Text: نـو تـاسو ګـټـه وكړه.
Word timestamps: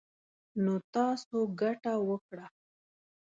نـو 0.63 0.75
تـاسو 0.93 1.39
ګـټـه 1.59 1.93
وكړه. 2.09 2.45